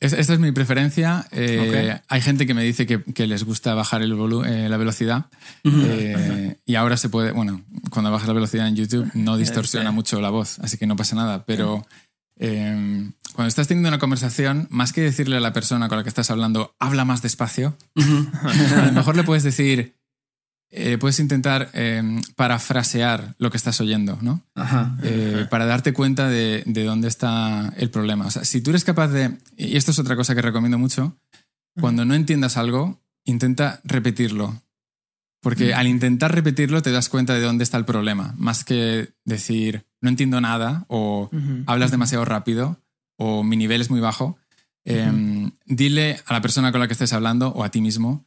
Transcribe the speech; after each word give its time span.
Es- 0.00 0.14
Esta 0.14 0.32
es 0.32 0.38
mi 0.40 0.50
preferencia. 0.52 1.26
Eh, 1.30 2.00
Hay 2.08 2.20
gente 2.22 2.46
que 2.46 2.54
me 2.54 2.64
dice 2.64 2.86
que, 2.86 3.02
que 3.04 3.26
les 3.26 3.44
gusta 3.44 3.74
bajar 3.74 4.00
el 4.02 4.14
volu- 4.14 4.46
eh, 4.46 4.68
la 4.68 4.76
velocidad. 4.78 5.26
Eh, 5.64 6.56
y 6.64 6.74
ahora 6.76 6.96
se 6.96 7.08
puede, 7.10 7.32
bueno, 7.32 7.62
cuando 7.90 8.10
bajas 8.10 8.26
la 8.28 8.34
velocidad 8.34 8.66
en 8.66 8.76
YouTube 8.76 9.10
no 9.14 9.36
distorsiona 9.36 9.90
mucho 9.92 10.20
la 10.20 10.30
voz, 10.30 10.58
así 10.60 10.78
que 10.78 10.86
no 10.86 10.96
pasa 10.96 11.16
nada. 11.16 11.44
Pero 11.44 11.86
eh, 12.38 13.10
cuando 13.34 13.48
estás 13.48 13.68
teniendo 13.68 13.88
una 13.90 13.98
conversación, 13.98 14.66
más 14.70 14.92
que 14.94 15.02
decirle 15.02 15.36
a 15.36 15.40
la 15.40 15.52
persona 15.52 15.88
con 15.88 15.98
la 15.98 16.02
que 16.02 16.08
estás 16.08 16.30
hablando, 16.30 16.74
habla 16.78 17.04
más 17.04 17.20
despacio, 17.22 17.76
a 17.96 18.86
lo 18.86 18.92
mejor 18.92 19.16
le 19.16 19.22
puedes 19.24 19.42
decir, 19.44 19.96
eh, 20.70 20.98
puedes 20.98 21.18
intentar 21.18 21.70
eh, 21.72 22.02
parafrasear 22.36 23.34
lo 23.38 23.50
que 23.50 23.56
estás 23.56 23.80
oyendo, 23.80 24.18
¿no? 24.22 24.42
Ajá. 24.54 24.96
eh, 25.02 25.46
para 25.50 25.66
darte 25.66 25.92
cuenta 25.92 26.28
de, 26.28 26.62
de 26.66 26.84
dónde 26.84 27.08
está 27.08 27.72
el 27.76 27.90
problema. 27.90 28.26
O 28.26 28.30
sea, 28.30 28.44
si 28.44 28.60
tú 28.60 28.70
eres 28.70 28.84
capaz 28.84 29.08
de, 29.08 29.36
y 29.56 29.76
esto 29.76 29.90
es 29.90 29.98
otra 29.98 30.16
cosa 30.16 30.34
que 30.34 30.42
recomiendo 30.42 30.78
mucho, 30.78 31.16
cuando 31.80 32.04
no 32.04 32.14
entiendas 32.14 32.56
algo, 32.56 33.00
intenta 33.24 33.80
repetirlo. 33.84 34.62
Porque 35.42 35.72
al 35.72 35.86
intentar 35.86 36.34
repetirlo 36.34 36.82
te 36.82 36.92
das 36.92 37.08
cuenta 37.08 37.32
de 37.32 37.40
dónde 37.40 37.64
está 37.64 37.78
el 37.78 37.86
problema, 37.86 38.34
más 38.36 38.62
que 38.62 39.14
decir 39.24 39.86
no 40.02 40.10
entiendo 40.10 40.40
nada 40.40 40.84
o 40.88 41.30
hablas 41.66 41.90
demasiado 41.90 42.24
rápido 42.26 42.78
o 43.16 43.42
mi 43.42 43.56
nivel 43.56 43.80
es 43.80 43.90
muy 43.90 44.00
bajo. 44.00 44.38
Eh, 44.84 45.50
Dile 45.64 46.20
a 46.26 46.34
la 46.34 46.42
persona 46.42 46.72
con 46.72 46.80
la 46.80 46.88
que 46.88 46.92
estés 46.92 47.14
hablando 47.14 47.48
o 47.48 47.64
a 47.64 47.70
ti 47.70 47.80
mismo, 47.80 48.26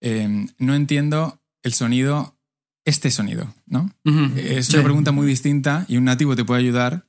eh, 0.00 0.46
no 0.58 0.74
entiendo 0.74 1.40
el 1.62 1.72
sonido, 1.72 2.36
este 2.84 3.10
sonido, 3.10 3.54
¿no? 3.66 3.90
Es 4.36 4.70
una 4.70 4.82
pregunta 4.82 5.12
muy 5.12 5.26
distinta 5.26 5.84
y 5.88 5.96
un 5.96 6.04
nativo 6.04 6.36
te 6.36 6.44
puede 6.44 6.60
ayudar 6.60 7.06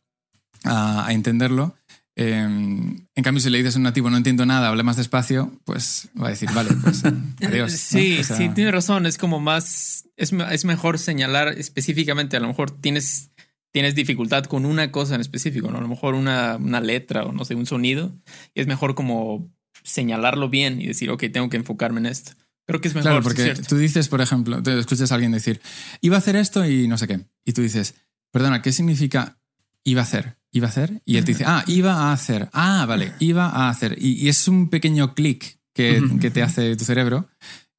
a, 0.64 1.08
a 1.08 1.14
entenderlo. 1.14 1.76
Eh, 2.22 2.42
en 2.42 3.24
cambio, 3.24 3.40
si 3.40 3.50
le 3.50 3.60
dices 3.60 3.76
a 3.76 3.78
un 3.78 3.84
nativo 3.84 4.10
no 4.10 4.18
entiendo 4.18 4.46
nada, 4.46 4.68
habla 4.68 4.84
más 4.84 4.98
despacio, 4.98 5.54
pues 5.64 6.10
va 6.22 6.28
a 6.28 6.32
decir, 6.32 6.50
vale, 6.54 6.72
pues 6.84 7.04
adiós. 7.48 7.72
¿no? 7.72 7.78
Sí, 7.78 8.18
O 8.20 8.24
sea, 8.26 8.36
sí, 8.36 8.50
tienes 8.50 8.74
razón. 8.74 9.06
Es 9.06 9.18
como 9.18 9.40
más. 9.40 10.06
Es, 10.18 10.34
es 10.34 10.66
mejor 10.66 11.00
señalar 11.00 11.48
específicamente. 11.58 12.36
A 12.36 12.42
lo 12.42 12.50
mejor 12.50 12.72
tienes, 12.72 13.32
tienes 13.72 13.96
dificultad 13.96 14.44
con 14.44 14.66
una 14.66 14.92
cosa 14.92 15.16
en 15.16 15.22
específico, 15.22 15.72
¿no? 15.72 15.78
A 15.78 15.82
lo 15.82 15.88
mejor 15.88 16.14
una, 16.14 16.58
una 16.58 16.82
letra 16.82 17.24
o 17.24 17.32
no 17.32 17.46
sé, 17.46 17.56
un 17.56 17.66
sonido. 17.66 18.12
Y 18.54 18.60
es 18.60 18.68
mejor 18.68 18.96
como 18.96 19.50
señalarlo 19.84 20.50
bien 20.50 20.82
y 20.82 20.88
decir, 20.88 21.10
ok, 21.12 21.24
tengo 21.32 21.48
que 21.50 21.56
enfocarme 21.56 22.02
en 22.02 22.08
esto. 22.08 22.34
Creo 22.70 22.82
que 22.82 22.88
es 22.88 22.94
mejor. 22.94 23.10
Claro, 23.10 23.24
porque 23.24 23.56
tú 23.68 23.78
dices, 23.78 24.10
por 24.10 24.22
ejemplo, 24.22 24.62
te 24.62 24.78
escuchas 24.78 25.12
a 25.12 25.16
alguien 25.16 25.32
decir, 25.32 25.60
iba 26.02 26.18
a 26.18 26.20
hacer 26.20 26.36
esto 26.36 26.64
y 26.70 26.88
no 26.88 27.00
sé 27.00 27.08
qué. 27.08 27.26
Y 27.44 27.54
tú 27.54 27.64
dices, 27.64 27.96
perdona, 28.32 28.62
¿qué 28.62 28.72
significa 28.72 29.40
iba 29.84 30.02
a 30.02 30.04
hacer? 30.04 30.38
¿Iba 30.52 30.68
a 30.68 30.70
hacer? 30.70 31.02
Y 31.04 31.18
él 31.18 31.26
te 31.26 31.32
dice, 31.32 31.46
ah, 31.48 31.64
iba 31.66 31.94
a 31.94 32.14
hacer. 32.14 32.48
Ah, 32.54 32.86
vale, 32.88 33.14
iba 33.20 33.48
a 33.48 33.70
hacer. 33.70 33.98
Y, 34.00 34.24
y 34.24 34.30
es 34.30 34.48
un 34.48 34.70
pequeño 34.70 35.16
clic 35.16 35.58
que, 35.74 36.00
que 36.22 36.30
te 36.30 36.44
hace 36.44 36.76
tu 36.76 36.86
cerebro. 36.86 37.28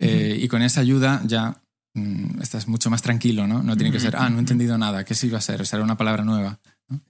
eh, 0.01 0.37
y 0.43 0.49
con 0.49 0.61
esa 0.63 0.81
ayuda 0.81 1.23
ya 1.25 1.63
mm, 1.95 2.43
estás 2.43 2.67
mucho 2.67 2.91
más 2.91 3.01
tranquilo, 3.01 3.47
¿no? 3.47 3.63
No 3.63 3.77
tiene 3.77 3.93
que 3.93 4.01
ser, 4.01 4.17
ah, 4.17 4.29
no 4.29 4.39
he 4.39 4.41
entendido 4.41 4.77
nada, 4.77 5.05
¿qué 5.05 5.15
se 5.15 5.29
iba 5.29 5.37
a 5.37 5.39
hacer? 5.39 5.65
Será 5.67 5.85
una 5.85 5.97
palabra 5.97 6.25
nueva. 6.25 6.59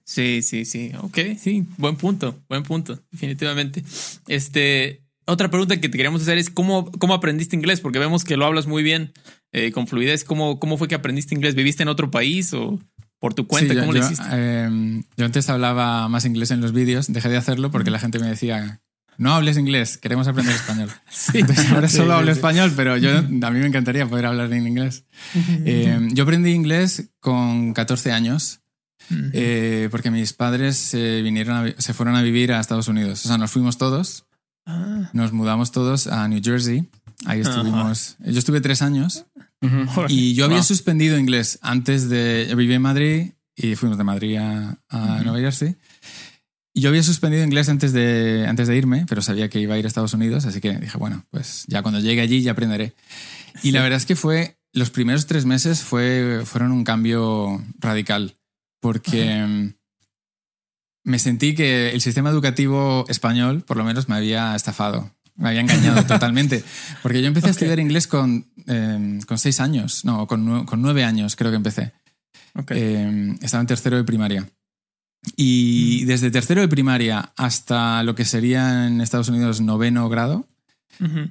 Sí, 0.05 0.43
sí, 0.43 0.65
sí. 0.65 0.91
Ok, 0.99 1.17
sí. 1.39 1.65
Buen 1.77 1.95
punto, 1.95 2.43
buen 2.47 2.61
punto, 2.61 2.99
definitivamente. 3.09 3.83
Este, 4.27 5.01
otra 5.31 5.49
pregunta 5.49 5.75
que 5.79 5.89
te 5.89 5.97
queríamos 5.97 6.21
hacer 6.21 6.37
es 6.37 6.49
cómo, 6.49 6.91
cómo 6.91 7.13
aprendiste 7.13 7.55
inglés, 7.55 7.79
porque 7.81 7.99
vemos 7.99 8.23
que 8.23 8.37
lo 8.37 8.45
hablas 8.45 8.67
muy 8.67 8.83
bien, 8.83 9.13
eh, 9.51 9.71
con 9.71 9.87
fluidez. 9.87 10.23
¿Cómo, 10.23 10.59
¿Cómo 10.59 10.77
fue 10.77 10.87
que 10.87 10.95
aprendiste 10.95 11.35
inglés? 11.35 11.55
¿Viviste 11.55 11.83
en 11.83 11.89
otro 11.89 12.11
país 12.11 12.53
o 12.53 12.79
por 13.19 13.33
tu 13.33 13.47
cuenta? 13.47 13.73
Sí, 13.73 13.75
yo- 13.77 13.81
¿Cómo 13.81 13.93
yo, 13.93 13.99
lo 13.99 14.05
hiciste? 14.05 14.25
eh, 14.31 15.01
yo 15.17 15.25
antes 15.25 15.49
hablaba 15.49 16.07
más 16.09 16.25
inglés 16.25 16.51
en 16.51 16.61
los 16.61 16.73
vídeos, 16.73 17.11
dejé 17.11 17.29
de 17.29 17.37
hacerlo 17.37 17.71
porque 17.71 17.91
la 17.91 17.99
gente 17.99 18.19
me 18.19 18.27
decía, 18.27 18.81
no 19.17 19.33
hables 19.33 19.57
inglés, 19.57 19.97
queremos 19.97 20.27
aprender 20.27 20.55
español. 20.55 20.89
Entonces 21.33 21.69
ahora 21.71 21.87
Sí, 21.89 21.97
solo 21.97 22.13
sí, 22.13 22.19
hablo 22.19 22.31
sí. 22.33 22.37
español, 22.39 22.73
pero 22.75 22.97
yo, 22.97 23.17
a 23.19 23.21
mí 23.21 23.59
me 23.59 23.67
encantaría 23.67 24.07
poder 24.07 24.25
hablar 24.25 24.51
en 24.53 24.65
inglés. 24.67 25.05
Eh, 25.65 25.99
yo 26.13 26.23
aprendí 26.23 26.51
inglés 26.51 27.09
con 27.19 27.73
14 27.73 28.11
años 28.11 28.59
eh, 29.33 29.89
porque 29.91 30.09
mis 30.11 30.33
padres 30.33 30.77
se, 30.77 31.21
vinieron 31.21 31.67
a 31.67 31.73
se 31.77 31.93
fueron 31.93 32.15
a 32.15 32.21
vivir 32.21 32.53
a 32.53 32.59
Estados 32.59 32.87
Unidos. 32.87 33.25
O 33.25 33.27
sea, 33.27 33.37
nos 33.37 33.51
fuimos 33.51 33.77
todos, 33.77 34.25
Ah, 34.65 35.09
nos 35.13 35.31
mudamos 35.33 35.71
todos 35.71 36.07
a 36.07 36.27
New 36.27 36.41
Jersey. 36.43 36.87
Ahí 37.25 37.41
estuvimos. 37.41 38.15
Yo 38.19 38.39
estuve 38.39 38.61
tres 38.61 38.81
años 38.81 39.25
y 40.09 40.33
yo 40.33 40.45
había 40.45 40.57
Wow. 40.57 40.63
suspendido 40.65 41.17
inglés 41.19 41.59
antes 41.61 42.09
de. 42.09 42.47
Yo 42.49 42.55
viví 42.55 42.73
en 42.73 42.81
Madrid 42.81 43.31
y 43.55 43.75
fuimos 43.75 43.97
de 43.97 44.03
Madrid 44.03 44.37
a, 44.37 44.77
a 44.89 45.21
Nueva 45.23 45.39
Jersey. 45.39 45.75
Y 46.73 46.81
yo 46.81 46.89
había 46.89 47.03
suspendido 47.03 47.43
inglés 47.43 47.67
antes 47.69 47.91
de, 47.91 48.45
antes 48.47 48.67
de 48.69 48.77
irme, 48.77 49.05
pero 49.09 49.21
sabía 49.21 49.49
que 49.49 49.59
iba 49.59 49.75
a 49.75 49.77
ir 49.77 49.83
a 49.83 49.89
Estados 49.89 50.13
Unidos, 50.13 50.45
así 50.45 50.61
que 50.61 50.71
dije, 50.79 50.97
bueno, 50.97 51.25
pues 51.29 51.65
ya 51.67 51.81
cuando 51.81 51.99
llegue 51.99 52.21
allí 52.21 52.41
ya 52.41 52.53
aprenderé. 52.53 52.93
Y 53.61 53.71
la 53.71 53.81
verdad 53.81 53.97
es 53.97 54.05
que 54.05 54.15
fue. 54.15 54.57
Los 54.73 54.89
primeros 54.89 55.25
tres 55.27 55.43
meses 55.45 55.81
fue, 55.81 56.43
fueron 56.45 56.71
un 56.71 56.85
cambio 56.85 57.61
radical, 57.79 58.37
porque 58.79 59.73
me 61.03 61.19
sentí 61.19 61.55
que 61.55 61.91
el 61.91 62.01
sistema 62.01 62.29
educativo 62.29 63.05
español, 63.09 63.63
por 63.63 63.77
lo 63.77 63.83
menos, 63.83 64.07
me 64.09 64.15
había 64.15 64.55
estafado. 64.55 65.11
Me 65.35 65.49
había 65.49 65.61
engañado 65.61 66.03
totalmente. 66.07 66.63
Porque 67.01 67.21
yo 67.21 67.27
empecé 67.27 67.47
a 67.47 67.51
estudiar 67.51 67.79
inglés 67.79 68.07
con, 68.07 68.45
eh, 68.67 69.19
con 69.25 69.37
seis 69.37 69.59
años, 69.59 70.05
no, 70.05 70.27
con, 70.27 70.65
con 70.65 70.81
nueve 70.81 71.03
años 71.03 71.35
creo 71.35 71.49
que 71.51 71.57
empecé. 71.57 71.93
ok. 72.53 72.71
Eh, 72.75 73.35
estaba 73.41 73.61
en 73.61 73.67
tercero 73.67 73.97
de 73.97 74.03
primaria. 74.03 74.47
Y 75.35 76.05
desde 76.05 76.31
tercero 76.31 76.61
de 76.61 76.67
primaria 76.67 77.31
hasta 77.37 78.01
lo 78.03 78.15
que 78.15 78.25
sería 78.25 78.87
en 78.87 79.01
Estados 79.01 79.29
Unidos 79.29 79.61
noveno 79.61 80.09
grado, 80.09 80.47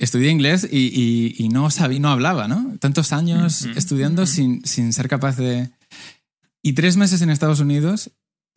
estudié 0.01 0.31
inglés 0.31 0.67
y, 0.71 0.79
y- 0.79 1.35
y 1.45 1.49
no 1.49 1.71
sabía, 1.71 2.01
no 2.01 2.09
hablaba, 2.11 2.49
¿no? 2.49 2.77
Tantos 2.81 3.13
años 3.13 3.67
estudiando 3.77 4.27
sin, 4.27 4.65
sin 4.65 4.93
ser 4.93 5.09
capaz 5.09 5.37
de... 5.37 5.71
Y 6.63 6.73
tres 6.75 6.97
meses 6.97 7.23
en 7.23 7.31
Estados 7.31 7.61
Unidos, 7.61 8.11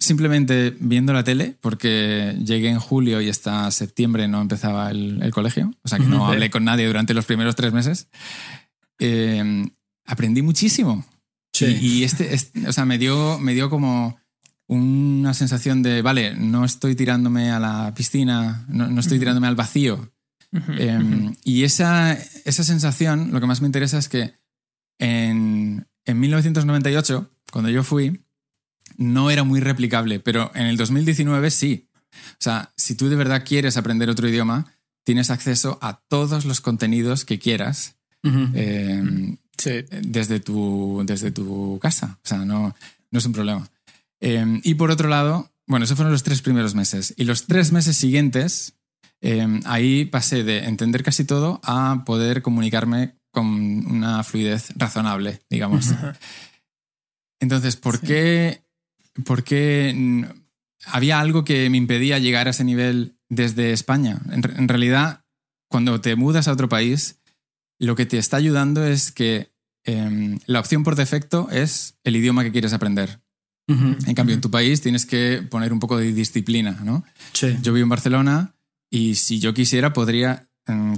simplemente 0.03 0.75
viendo 0.79 1.13
la 1.13 1.23
tele, 1.23 1.57
porque 1.61 2.35
llegué 2.43 2.69
en 2.69 2.79
julio 2.79 3.21
y 3.21 3.29
hasta 3.29 3.69
septiembre 3.71 4.27
no 4.27 4.41
empezaba 4.41 4.91
el, 4.91 5.21
el 5.21 5.31
colegio, 5.31 5.73
o 5.83 5.87
sea 5.87 5.99
que 5.99 6.05
no 6.05 6.27
hablé 6.27 6.49
con 6.49 6.63
nadie 6.65 6.85
durante 6.87 7.13
los 7.13 7.25
primeros 7.25 7.55
tres 7.55 7.73
meses, 7.73 8.07
eh, 8.99 9.65
aprendí 10.05 10.41
muchísimo. 10.41 11.05
Sí. 11.53 11.65
Y, 11.65 11.87
y 11.99 12.03
este, 12.03 12.33
este- 12.33 12.67
o 12.67 12.73
sea, 12.73 12.85
me 12.85 12.97
dio, 12.97 13.37
me 13.39 13.53
dio 13.53 13.69
como 13.69 14.17
una 14.67 15.33
sensación 15.33 15.83
de, 15.83 16.01
vale, 16.01 16.35
no 16.35 16.65
estoy 16.65 16.95
tirándome 16.95 17.51
a 17.51 17.59
la 17.59 17.93
piscina, 17.95 18.65
no, 18.69 18.87
no 18.87 18.99
estoy 18.99 19.19
tirándome 19.19 19.47
al 19.47 19.55
vacío. 19.55 20.11
Eh, 20.77 21.33
y 21.43 21.63
esa, 21.63 22.13
esa 22.45 22.63
sensación, 22.63 23.31
lo 23.31 23.39
que 23.39 23.47
más 23.47 23.61
me 23.61 23.67
interesa 23.67 23.97
es 23.97 24.07
que 24.07 24.35
en, 24.99 25.87
en 26.05 26.19
1998, 26.19 27.29
cuando 27.51 27.69
yo 27.69 27.83
fui, 27.83 28.21
no 28.97 29.31
era 29.31 29.43
muy 29.43 29.59
replicable, 29.59 30.19
pero 30.19 30.51
en 30.55 30.67
el 30.67 30.77
2019 30.77 31.49
sí. 31.51 31.89
O 32.13 32.39
sea, 32.39 32.73
si 32.77 32.95
tú 32.95 33.09
de 33.09 33.15
verdad 33.15 33.43
quieres 33.45 33.77
aprender 33.77 34.09
otro 34.09 34.27
idioma, 34.29 34.65
tienes 35.03 35.29
acceso 35.29 35.79
a 35.81 36.01
todos 36.07 36.45
los 36.45 36.61
contenidos 36.61 37.25
que 37.25 37.39
quieras 37.39 37.95
eh, 38.23 39.35
Sí. 39.57 39.71
desde, 40.01 40.39
tu, 40.39 41.03
desde 41.05 41.31
tu 41.31 41.79
casa. 41.81 42.19
O 42.23 42.27
sea, 42.27 42.39
no, 42.45 42.75
no 43.11 43.19
es 43.19 43.25
un 43.25 43.33
problema. 43.33 43.67
Eh, 44.21 44.61
y 44.63 44.75
por 44.75 44.91
otro 44.91 45.09
lado, 45.09 45.51
bueno, 45.67 45.85
esos 45.85 45.95
fueron 45.97 46.11
los 46.13 46.23
tres 46.23 46.41
primeros 46.41 46.75
meses. 46.75 47.13
Y 47.17 47.25
los 47.25 47.45
tres 47.47 47.71
meses 47.71 47.97
siguientes, 47.97 48.75
eh, 49.21 49.59
ahí 49.65 50.05
pasé 50.05 50.43
de 50.43 50.65
entender 50.65 51.03
casi 51.03 51.25
todo 51.25 51.59
a 51.63 52.03
poder 52.05 52.41
comunicarme 52.41 53.15
con 53.31 53.45
una 53.47 54.23
fluidez 54.23 54.69
razonable, 54.75 55.41
digamos. 55.49 55.89
Entonces, 57.39 57.75
¿por 57.75 57.97
Sí. 57.99 58.07
qué, 58.07 58.63
por 59.25 59.43
qué 59.43 59.93
había 60.85 61.19
algo 61.19 61.43
que 61.43 61.69
me 61.69 61.77
impedía 61.77 62.19
llegar 62.19 62.47
a 62.47 62.51
ese 62.51 62.63
nivel 62.63 63.15
desde 63.29 63.71
España? 63.73 64.19
En, 64.31 64.43
re- 64.43 64.55
en 64.57 64.67
realidad, 64.67 65.23
cuando 65.69 66.01
te 66.01 66.15
mudas 66.15 66.47
a 66.47 66.51
otro 66.53 66.69
país, 66.69 67.19
lo 67.79 67.95
que 67.95 68.05
te 68.05 68.17
está 68.17 68.37
ayudando 68.37 68.85
es 68.85 69.11
que 69.11 69.51
em, 69.85 70.39
la 70.45 70.59
opción 70.59 70.83
por 70.83 70.95
defecto 70.95 71.49
es 71.51 71.95
el 72.03 72.15
idioma 72.15 72.43
que 72.43 72.51
quieres 72.51 72.73
aprender. 72.73 73.19
En 73.65 74.13
cambio, 74.13 74.35
en 74.35 74.41
tu 74.41 74.51
país 74.51 74.81
tienes 74.81 75.05
que 75.05 75.41
poner 75.49 75.71
un 75.71 75.79
poco 75.79 75.97
de 75.97 76.11
disciplina, 76.11 76.81
¿no? 76.83 77.05
Sí. 77.31 77.55
Yo 77.61 77.71
vivo 77.73 77.83
en 77.83 77.89
Barcelona 77.89 78.53
Y 78.91 79.15
si 79.15 79.39
yo 79.39 79.53
quisiera, 79.53 79.93
podría 79.93 80.47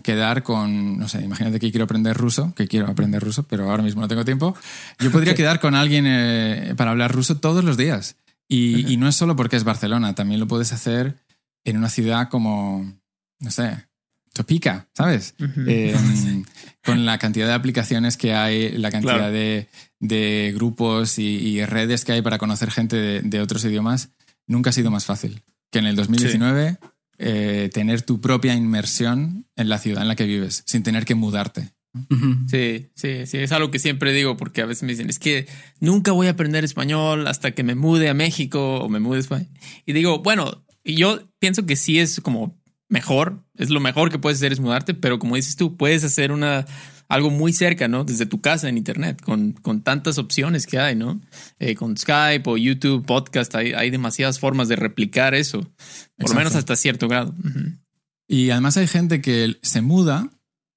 quedar 0.03 0.44
con, 0.44 1.00
no 1.00 1.07
sé, 1.07 1.21
imagínate 1.23 1.59
que 1.59 1.71
quiero 1.71 1.85
aprender 1.85 2.15
ruso, 2.15 2.53
que 2.56 2.67
quiero 2.67 2.88
aprender 2.88 3.23
ruso, 3.23 3.44
pero 3.44 3.69
ahora 3.69 3.83
mismo 3.83 4.01
no 4.01 4.07
tengo 4.07 4.25
tiempo. 4.25 4.56
Yo 5.00 5.12
podría 5.12 5.35
quedar 5.35 5.59
con 5.59 5.75
alguien 5.75 6.06
eh, 6.07 6.73
para 6.77 6.91
hablar 6.91 7.12
ruso 7.12 7.38
todos 7.38 7.63
los 7.63 7.77
días. 7.77 8.15
Y, 8.47 8.91
y 8.91 8.97
no 8.97 9.07
es 9.07 9.15
solo 9.15 9.35
porque 9.35 9.56
es 9.56 9.63
Barcelona, 9.63 10.13
también 10.13 10.39
lo 10.39 10.47
puedes 10.47 10.71
hacer 10.71 11.15
en 11.63 11.77
una 11.77 11.89
ciudad 11.89 12.29
como, 12.29 12.85
no 13.39 13.51
sé, 13.51 13.85
Topica, 14.35 14.85
¿sabes? 14.94 15.33
Eh, 15.65 15.95
con 16.83 17.06
la 17.06 17.18
cantidad 17.18 17.47
de 17.47 17.53
aplicaciones 17.53 18.18
que 18.18 18.33
hay, 18.33 18.69
la 18.73 18.91
cantidad 18.91 19.31
de, 19.31 19.69
de, 20.01 20.51
grupos 20.53 21.19
y, 21.19 21.23
y, 21.23 21.65
redes 21.65 22.03
que 22.03 22.11
hay 22.11 22.21
para 22.21 22.38
conocer 22.38 22.69
gente 22.69 22.97
de, 22.97 23.21
de, 23.21 23.39
otros 23.39 23.63
idiomas, 23.63 24.09
nunca 24.45 24.71
ha 24.71 24.73
sido 24.73 24.91
más 24.91 25.06
fácil 25.06 25.41
que 25.71 25.79
en 25.79 25.85
el 25.85 25.95
2019 25.95 26.71
sí. 26.71 26.88
Eh, 27.17 27.69
tener 27.73 28.01
tu 28.01 28.21
propia 28.21 28.53
inmersión 28.53 29.47
en 29.56 29.69
la 29.69 29.77
ciudad 29.77 30.01
en 30.01 30.07
la 30.07 30.15
que 30.15 30.25
vives, 30.25 30.63
sin 30.65 30.83
tener 30.83 31.06
que 31.06 31.15
mudarte. 31.15 31.73
Sí, 32.50 32.89
sí, 32.95 33.25
sí, 33.25 33.38
es 33.38 33.51
algo 33.53 33.71
que 33.71 33.79
siempre 33.79 34.12
digo 34.12 34.35
porque 34.35 34.62
a 34.62 34.65
veces 34.65 34.83
me 34.83 34.91
dicen, 34.91 35.09
es 35.09 35.17
que 35.17 35.47
nunca 35.79 36.12
voy 36.12 36.27
a 36.27 36.31
aprender 36.31 36.65
español 36.65 37.25
hasta 37.27 37.51
que 37.51 37.63
me 37.63 37.75
mude 37.75 38.09
a 38.09 38.13
México 38.13 38.79
o 38.79 38.89
me 38.89 39.00
mude 39.00 39.17
a 39.17 39.21
España. 39.21 39.47
Y 39.85 39.94
digo, 39.94 40.19
bueno, 40.19 40.65
yo 40.83 41.21
pienso 41.39 41.65
que 41.65 41.77
sí 41.77 42.00
es 42.00 42.19
como 42.19 42.62
mejor, 42.89 43.45
es 43.57 43.69
lo 43.69 43.79
mejor 43.79 44.11
que 44.11 44.19
puedes 44.19 44.39
hacer 44.39 44.51
es 44.51 44.59
mudarte, 44.59 44.94
pero 44.94 45.19
como 45.19 45.35
dices 45.35 45.56
tú, 45.56 45.77
puedes 45.77 46.03
hacer 46.03 46.31
una 46.31 46.65
algo 47.07 47.30
muy 47.30 47.54
cerca, 47.54 47.88
¿no? 47.88 48.04
Desde 48.04 48.25
tu 48.25 48.42
casa 48.42 48.69
en 48.69 48.78
internet, 48.78 49.22
con, 49.22 49.54
con 49.54 49.81
tantas 49.81 50.18
opciones 50.18 50.66
que 50.66 50.80
hay, 50.80 50.96
¿no? 50.96 51.22
Eh, 51.60 51.75
con 51.75 51.98
Skype 51.98 52.50
o 52.50 52.57
YouTube, 52.57 53.06
podcast, 53.06 53.56
hay, 53.56 53.74
hay, 53.74 53.90
demasiadas 53.90 54.40
formas 54.40 54.68
de 54.68 54.75
replicar 54.75 55.36
eso, 55.36 55.62
por 55.62 55.69
Exacto. 55.69 56.34
lo 56.34 56.40
menos 56.40 56.56
hasta 56.56 56.75
cierto 56.75 57.07
grado. 57.07 57.34
Uh 57.38 57.48
-huh. 57.48 57.80
Y 58.28 58.50
además 58.50 58.78
hay 58.78 58.88
gente 58.88 59.22
que 59.22 59.57
se 59.62 59.81
muda 59.81 60.30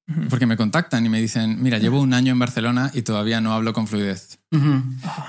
uh 0.09 0.13
-huh. 0.13 0.29
porque 0.29 0.47
me 0.47 0.57
contactan 0.57 1.05
y 1.07 1.09
me 1.09 1.21
dicen, 1.21 1.63
mira, 1.63 1.79
llevo 1.79 2.01
un 2.01 2.13
año 2.13 2.33
en 2.33 2.39
Barcelona 2.39 2.91
y 2.95 3.03
todavía 3.03 3.41
no 3.41 3.53
hablo 3.53 3.73
con 3.73 3.87
fluidez. 3.87 4.39
Uh 4.51 4.59
-huh. 4.59 4.83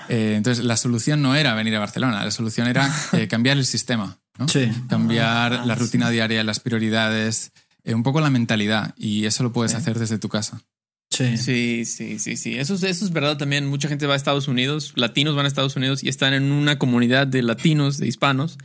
eh, 0.09 0.33
entonces, 0.35 0.65
la 0.65 0.75
solución 0.75 1.21
no 1.21 1.35
era 1.35 1.53
venir 1.53 1.75
a 1.75 1.79
Barcelona, 1.79 2.25
la 2.25 2.31
solución 2.31 2.67
era 2.67 2.89
eh, 3.13 3.27
cambiar 3.27 3.57
el 3.57 3.65
sistema. 3.65 4.19
¿no? 4.37 4.47
Sí. 4.47 4.71
Cambiar 4.87 5.53
ah, 5.53 5.65
la 5.65 5.75
rutina 5.75 6.07
sí. 6.07 6.13
diaria, 6.13 6.43
las 6.43 6.59
prioridades, 6.59 7.51
eh, 7.83 7.93
un 7.93 8.03
poco 8.03 8.21
la 8.21 8.29
mentalidad 8.29 8.93
y 8.97 9.25
eso 9.25 9.43
lo 9.43 9.51
puedes 9.51 9.71
sí. 9.71 9.77
hacer 9.77 9.99
desde 9.99 10.17
tu 10.17 10.29
casa. 10.29 10.61
Sí, 11.09 11.37
sí, 11.37 11.85
sí, 11.85 12.19
sí, 12.19 12.37
sí. 12.37 12.55
Eso, 12.57 12.75
eso 12.75 12.87
es 12.87 13.11
verdad 13.11 13.37
también. 13.37 13.65
Mucha 13.65 13.89
gente 13.89 14.05
va 14.05 14.13
a 14.13 14.17
Estados 14.17 14.47
Unidos, 14.47 14.93
latinos 14.95 15.35
van 15.35 15.45
a 15.45 15.47
Estados 15.47 15.75
Unidos 15.75 16.03
y 16.03 16.09
están 16.09 16.33
en 16.33 16.51
una 16.51 16.77
comunidad 16.77 17.25
de 17.25 17.41
latinos, 17.41 17.97
de 17.97 18.07
hispanos. 18.07 18.57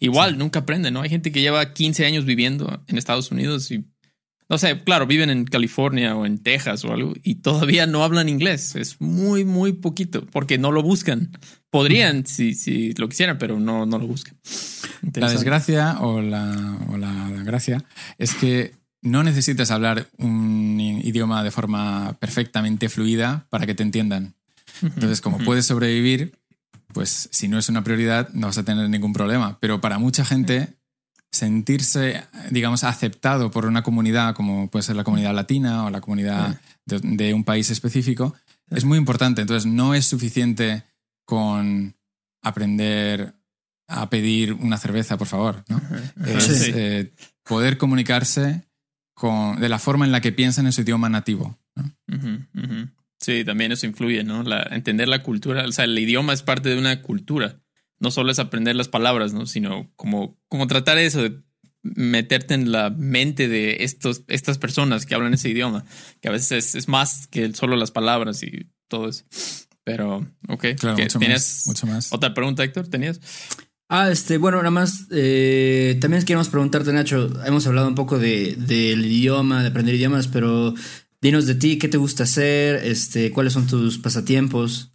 Igual, 0.00 0.32
sí. 0.32 0.36
nunca 0.38 0.60
aprenden, 0.60 0.94
¿no? 0.94 1.02
Hay 1.02 1.10
gente 1.10 1.30
que 1.30 1.42
lleva 1.42 1.72
15 1.72 2.06
años 2.06 2.24
viviendo 2.24 2.82
en 2.86 2.96
Estados 2.96 3.30
Unidos 3.30 3.70
y, 3.70 3.84
no 4.48 4.56
sé, 4.56 4.82
claro, 4.82 5.06
viven 5.06 5.28
en 5.28 5.44
California 5.44 6.16
o 6.16 6.24
en 6.24 6.38
Texas 6.38 6.84
o 6.84 6.92
algo 6.92 7.12
y 7.22 7.36
todavía 7.36 7.86
no 7.86 8.02
hablan 8.02 8.30
inglés. 8.30 8.76
Es 8.76 9.00
muy, 9.00 9.44
muy 9.44 9.74
poquito 9.74 10.24
porque 10.32 10.56
no 10.56 10.72
lo 10.72 10.82
buscan. 10.82 11.30
Podrían 11.70 12.26
si, 12.26 12.54
si 12.54 12.92
lo 12.94 13.08
quisieran, 13.08 13.38
pero 13.38 13.60
no, 13.60 13.84
no 13.84 13.98
lo 13.98 14.06
buscan. 14.06 14.34
La 15.14 15.30
desgracia 15.30 16.00
o 16.00 16.20
la, 16.20 16.78
o 16.88 16.96
la 16.96 17.28
gracia 17.44 17.84
es 18.18 18.34
que 18.34 18.79
no 19.02 19.22
necesitas 19.22 19.70
hablar 19.70 20.08
un 20.18 20.78
idioma 20.80 21.42
de 21.42 21.50
forma 21.50 22.16
perfectamente 22.20 22.88
fluida 22.88 23.46
para 23.50 23.66
que 23.66 23.74
te 23.74 23.82
entiendan. 23.82 24.34
Entonces, 24.82 25.20
como 25.20 25.38
puedes 25.38 25.66
sobrevivir, 25.66 26.38
pues 26.92 27.28
si 27.32 27.48
no 27.48 27.58
es 27.58 27.68
una 27.68 27.84
prioridad, 27.84 28.28
no 28.32 28.48
vas 28.48 28.58
a 28.58 28.64
tener 28.64 28.88
ningún 28.88 29.12
problema. 29.12 29.58
Pero 29.60 29.80
para 29.80 29.98
mucha 29.98 30.24
gente, 30.24 30.74
sentirse, 31.32 32.24
digamos, 32.50 32.84
aceptado 32.84 33.50
por 33.50 33.66
una 33.66 33.82
comunidad, 33.82 34.34
como 34.34 34.68
puede 34.70 34.82
ser 34.82 34.96
la 34.96 35.04
comunidad 35.04 35.34
latina 35.34 35.84
o 35.84 35.90
la 35.90 36.00
comunidad 36.00 36.60
de, 36.86 37.00
de 37.00 37.34
un 37.34 37.44
país 37.44 37.70
específico, 37.70 38.34
es 38.70 38.84
muy 38.84 38.98
importante. 38.98 39.40
Entonces, 39.40 39.70
no 39.70 39.94
es 39.94 40.06
suficiente 40.06 40.84
con 41.24 41.94
aprender 42.42 43.34
a 43.90 44.08
pedir 44.08 44.52
una 44.52 44.78
cerveza, 44.78 45.18
por 45.18 45.26
favor. 45.26 45.64
¿no? 45.68 45.80
Es 46.24 46.68
eh, 46.68 47.12
poder 47.44 47.76
comunicarse 47.76 48.62
con, 49.20 49.60
de 49.60 49.68
la 49.68 49.78
forma 49.78 50.06
en 50.06 50.12
la 50.12 50.22
que 50.22 50.32
piensan 50.32 50.64
en 50.64 50.72
su 50.72 50.80
idioma 50.80 51.10
nativo. 51.10 51.58
¿no? 51.76 51.82
Uh 52.08 52.14
-huh, 52.14 52.46
uh 52.54 52.60
-huh. 52.62 52.90
Sí, 53.20 53.44
también 53.44 53.70
eso 53.70 53.84
influye, 53.84 54.24
¿no? 54.24 54.42
La, 54.42 54.62
entender 54.70 55.08
la 55.08 55.22
cultura, 55.22 55.66
o 55.66 55.72
sea, 55.72 55.84
el 55.84 55.98
idioma 55.98 56.32
es 56.32 56.42
parte 56.42 56.70
de 56.70 56.78
una 56.78 57.02
cultura. 57.02 57.60
No 57.98 58.10
solo 58.10 58.32
es 58.32 58.38
aprender 58.38 58.76
las 58.76 58.88
palabras, 58.88 59.34
¿no? 59.34 59.44
Sino 59.44 59.92
como, 59.94 60.38
como 60.48 60.66
tratar 60.66 60.96
eso 60.96 61.22
de 61.22 61.38
meterte 61.82 62.54
en 62.54 62.72
la 62.72 62.88
mente 62.88 63.46
de 63.46 63.84
estos, 63.84 64.22
estas 64.26 64.56
personas 64.56 65.04
que 65.04 65.14
hablan 65.14 65.34
ese 65.34 65.50
idioma, 65.50 65.84
que 66.22 66.28
a 66.28 66.32
veces 66.32 66.52
es, 66.52 66.74
es 66.74 66.88
más 66.88 67.26
que 67.26 67.52
solo 67.52 67.76
las 67.76 67.90
palabras 67.90 68.42
y 68.42 68.70
todo 68.88 69.06
eso. 69.10 69.24
Pero, 69.84 70.26
ok. 70.48 70.64
Claro, 70.78 70.96
mucho 70.96 71.18
¿Tienes 71.18 71.42
más, 71.42 71.66
mucho 71.66 71.86
más. 71.86 72.10
otra 72.10 72.32
pregunta, 72.32 72.64
Héctor? 72.64 72.88
¿Tenías? 72.88 73.20
Ah, 73.92 74.08
este, 74.08 74.38
bueno, 74.38 74.58
nada 74.58 74.70
más, 74.70 75.08
eh, 75.10 75.98
también 76.00 76.22
queremos 76.22 76.48
preguntarte, 76.48 76.92
Nacho, 76.92 77.28
hemos 77.44 77.66
hablado 77.66 77.88
un 77.88 77.96
poco 77.96 78.20
de, 78.20 78.54
del 78.56 79.04
idioma, 79.04 79.62
de 79.62 79.68
aprender 79.68 79.96
idiomas, 79.96 80.28
pero 80.28 80.74
dinos 81.20 81.46
de 81.46 81.56
ti, 81.56 81.76
¿qué 81.76 81.88
te 81.88 81.96
gusta 81.96 82.22
hacer? 82.22 82.86
Este, 82.86 83.32
¿Cuáles 83.32 83.52
son 83.52 83.66
tus 83.66 83.98
pasatiempos? 83.98 84.92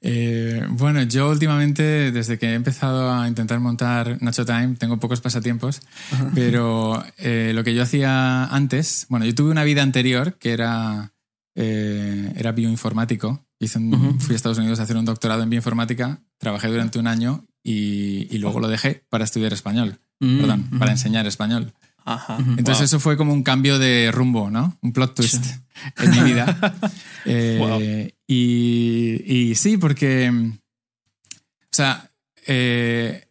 Eh, 0.00 0.66
bueno, 0.70 1.04
yo 1.04 1.30
últimamente, 1.30 2.10
desde 2.10 2.36
que 2.36 2.46
he 2.46 2.54
empezado 2.54 3.12
a 3.12 3.28
intentar 3.28 3.60
montar 3.60 4.20
Nacho 4.20 4.44
Time, 4.44 4.74
tengo 4.76 4.98
pocos 4.98 5.20
pasatiempos, 5.20 5.82
Ajá. 6.10 6.32
pero 6.34 7.04
eh, 7.18 7.52
lo 7.54 7.62
que 7.62 7.76
yo 7.76 7.84
hacía 7.84 8.46
antes, 8.46 9.06
bueno, 9.08 9.24
yo 9.24 9.36
tuve 9.36 9.52
una 9.52 9.62
vida 9.62 9.84
anterior 9.84 10.34
que 10.34 10.52
era, 10.52 11.12
eh, 11.54 12.32
era 12.34 12.50
bioinformático. 12.50 13.46
Hice 13.60 13.78
un. 13.78 14.18
Fui 14.18 14.32
a 14.32 14.36
Estados 14.36 14.58
Unidos 14.58 14.80
a 14.80 14.82
hacer 14.82 14.96
un 14.96 15.04
doctorado 15.04 15.44
en 15.44 15.50
bioinformática, 15.50 16.18
trabajé 16.38 16.66
durante 16.66 16.98
un 16.98 17.06
año 17.06 17.46
y, 17.62 18.34
y 18.34 18.38
luego 18.38 18.60
lo 18.60 18.68
dejé 18.68 19.04
para 19.08 19.24
estudiar 19.24 19.52
español, 19.52 19.98
-huh. 20.20 20.40
perdón, 20.40 20.70
para 20.78 20.92
enseñar 20.92 21.26
español. 21.26 21.72
Ajá. 22.04 22.36
Entonces 22.38 22.78
wow. 22.78 22.84
eso 22.84 23.00
fue 23.00 23.16
como 23.16 23.32
un 23.32 23.42
cambio 23.42 23.78
de 23.78 24.10
rumbo, 24.10 24.50
¿no? 24.50 24.76
Un 24.82 24.92
plot 24.92 25.14
twist 25.14 25.44
sí. 25.44 25.54
en 25.98 26.10
mi 26.10 26.20
vida. 26.32 26.58
eh, 27.24 27.56
wow. 27.60 27.80
y, 28.26 29.50
y, 29.50 29.54
sí, 29.54 29.76
porque, 29.76 30.30
o 30.30 31.70
sea, 31.70 32.10
eh, 32.46 33.28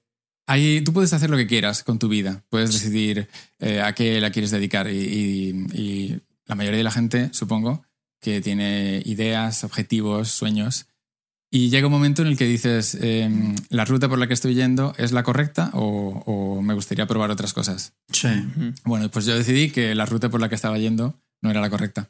ahí 0.48 0.82
tú 0.82 0.94
puedes 0.94 1.12
hacer 1.14 1.30
lo 1.30 1.38
que 1.38 1.48
quieras 1.48 1.84
con 1.84 2.00
tu 2.00 2.08
vida. 2.08 2.44
Puedes 2.50 2.72
decidir 2.74 3.28
eh, 3.60 3.82
a 3.82 3.94
qué 3.94 4.22
la 4.22 4.32
quieres 4.32 4.52
dedicar 4.52 4.90
y, 4.90 4.98
y, 4.98 5.50
y, 5.78 6.22
la 6.46 6.56
mayoría 6.56 6.80
de 6.80 6.84
la 6.84 6.92
gente, 6.92 7.30
supongo, 7.34 7.86
que 8.20 8.42
tiene 8.42 9.02
ideas, 9.06 9.64
objetivos, 9.64 10.30
sueños. 10.30 10.88
Y 11.54 11.70
llega 11.70 11.88
un 11.88 11.92
momento 11.92 12.22
en 12.22 12.30
el 12.30 12.38
que 12.38 12.46
dices, 12.46 12.98
eh, 13.02 13.30
¿la 13.70 13.84
ruta 13.84 14.08
por 14.08 14.18
la 14.18 14.26
que 14.28 14.34
estoy 14.34 14.56
yendo 14.56 14.96
es 14.98 15.12
la 15.12 15.24
correcta 15.24 15.70
o, 15.74 16.24
o, 16.26 16.62
me 16.62 16.74
gustaría 16.74 17.06
probar 17.08 17.30
otras 17.30 17.54
cosas? 17.54 17.94
Sí. 18.10 18.30
Bueno, 18.86 19.12
pues 19.12 19.26
yo 19.26 19.36
decidí 19.36 19.70
que 19.70 19.94
la 19.94 20.06
ruta 20.06 20.30
por 20.30 20.40
la 20.40 20.48
que 20.48 20.56
estaba 20.56 20.78
yendo 20.78 21.20
no 21.42 21.52
era 21.52 21.60
la 21.60 21.70
correcta. 21.70 22.10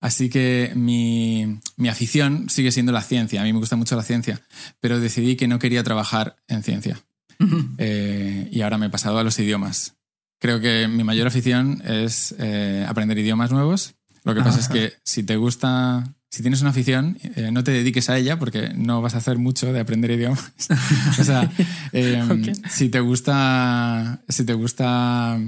Así 0.00 0.30
que 0.30 0.72
mi, 0.74 1.60
mi 1.76 1.88
afición 1.88 2.48
sigue 2.48 2.72
siendo 2.72 2.92
la 2.92 3.02
ciencia. 3.02 3.42
A 3.42 3.44
mí 3.44 3.52
me 3.52 3.58
gusta 3.58 3.76
mucho 3.76 3.94
la 3.94 4.02
ciencia, 4.02 4.40
pero 4.80 5.00
decidí 5.00 5.36
que 5.36 5.48
no 5.48 5.58
quería 5.58 5.82
trabajar 5.82 6.36
en 6.48 6.62
ciencia. 6.62 6.98
Uh 7.40 7.44
-huh. 7.44 7.74
eh, 7.76 8.48
y 8.50 8.62
ahora 8.62 8.78
me 8.78 8.86
he 8.86 8.90
pasado 8.90 9.18
a 9.18 9.24
los 9.24 9.38
idiomas. 9.38 9.96
Creo 10.40 10.60
que 10.60 10.88
mi 10.88 11.04
mayor 11.04 11.26
afición 11.26 11.82
es 11.84 12.34
eh, 12.38 12.86
aprender 12.88 13.18
idiomas 13.18 13.50
nuevos. 13.50 13.96
Lo 14.24 14.34
que 14.34 14.42
pasa 14.42 14.60
es 14.60 14.68
que 14.68 14.94
si 15.04 15.24
te 15.24 15.36
gusta 15.36 16.06
si 16.30 16.42
tienes 16.42 16.60
una 16.60 16.70
afición, 16.70 17.18
eh, 17.36 17.50
no 17.50 17.64
te 17.64 17.70
dediques 17.70 18.10
a 18.10 18.18
ella 18.18 18.38
porque 18.38 18.70
no 18.74 19.00
vas 19.00 19.14
a 19.14 19.18
hacer 19.18 19.38
mucho 19.38 19.72
de 19.72 19.80
aprender 19.80 20.10
idiomas. 20.10 20.52
o 21.18 21.24
sea, 21.24 21.50
eh, 21.92 22.22
okay. 22.30 22.52
si 22.68 22.90
te 22.90 23.00
gusta, 23.00 24.20
si 24.28 24.44
te 24.44 24.52
gusta, 24.52 25.38